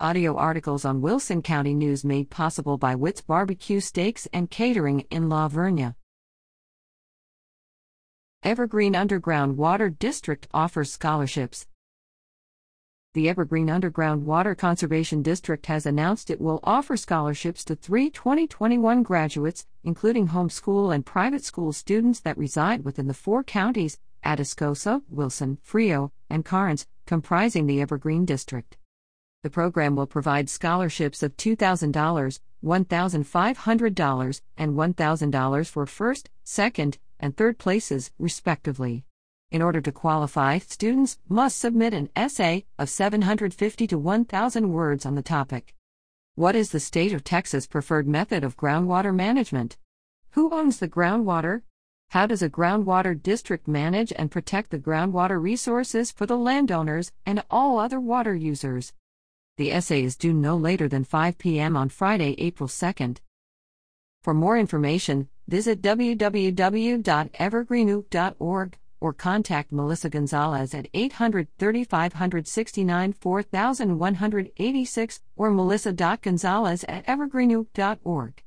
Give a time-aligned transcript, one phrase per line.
[0.00, 5.28] Audio articles on Wilson County News made possible by Witt's Barbecue Steaks and Catering in
[5.28, 5.94] La Vernia.
[8.42, 11.68] Evergreen Underground Water District offers scholarships.
[13.12, 19.04] The Evergreen Underground Water Conservation District has announced it will offer scholarships to three 2021
[19.04, 25.58] graduates, including homeschool and private school students that reside within the four counties Atascosa, Wilson,
[25.62, 28.76] Frio, and Karnes, comprising the Evergreen District.
[29.44, 31.92] The program will provide scholarships of $2,000,
[32.64, 39.04] $1,500, and $1,000 for first, second, and third places, respectively.
[39.50, 45.14] In order to qualify, students must submit an essay of 750 to 1,000 words on
[45.14, 45.74] the topic.
[46.36, 49.76] What is the state of Texas' preferred method of groundwater management?
[50.30, 51.60] Who owns the groundwater?
[52.12, 57.44] How does a groundwater district manage and protect the groundwater resources for the landowners and
[57.50, 58.94] all other water users?
[59.56, 61.76] The essay is due no later than 5 p.m.
[61.76, 63.18] on Friday, April 2nd.
[64.22, 76.84] For more information, visit www.evergreenuke.org or contact Melissa Gonzalez at 800 3569 4186 or melissa.gonzalez
[76.88, 78.42] at evergreenuke.org.